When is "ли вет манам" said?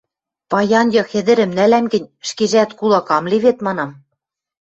3.31-3.91